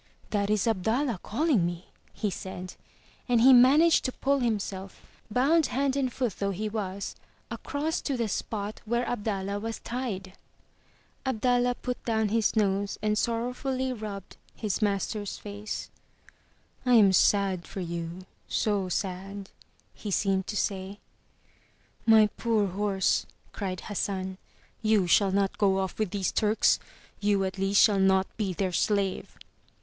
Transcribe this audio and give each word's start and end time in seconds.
'That 0.31 0.49
is 0.49 0.65
Abdallah 0.65 1.19
calling 1.21 1.63
me," 1.63 1.85
he 2.11 2.31
said, 2.31 2.73
and 3.29 3.39
he 3.39 3.53
managed 3.53 4.03
to 4.05 4.11
pull 4.11 4.39
himself, 4.39 4.99
bound 5.29 5.67
hand 5.67 5.95
and 5.95 6.11
foot 6.11 6.37
though 6.39 6.49
he 6.49 6.67
was, 6.67 7.15
across 7.51 8.01
to 8.01 8.17
the 8.17 8.27
spot 8.27 8.81
where 8.85 9.07
Abdallah 9.07 9.59
was 9.59 9.77
tied. 9.77 10.33
Abdallah 11.23 11.75
put 11.75 12.03
down 12.03 12.29
his 12.29 12.55
nose 12.55 12.97
and 13.03 13.15
sorrowfully 13.15 13.93
rubbed 13.93 14.37
his 14.55 14.79
310 14.79 14.79
UP 14.79 14.85
ONE 14.87 15.03
PAIR 15.03 15.25
OF 15.25 15.29
STAIRS 15.29 15.37
master's 15.37 15.37
face. 15.37 15.89
'1 16.81 16.95
am 16.95 17.13
sad 17.13 17.67
for 17.67 17.79
you, 17.81 18.21
so 18.47 18.87
sad/' 18.89 19.49
he 19.93 20.09
seemed 20.09 20.47
to 20.47 20.57
say. 20.57 20.99
''My 22.07 22.27
poor 22.37 22.65
horse," 22.65 23.27
cried 23.51 23.81
Hassan, 23.81 24.39
"you 24.81 25.05
shall 25.05 25.31
not 25.31 25.59
go 25.59 25.77
off 25.77 25.99
with 25.99 26.09
these 26.09 26.31
Turks! 26.31 26.79
You 27.19 27.43
at 27.43 27.59
least 27.59 27.83
shall 27.83 27.99
not 27.99 28.25
be 28.35 28.53
their 28.53 28.71
slave 28.73 29.37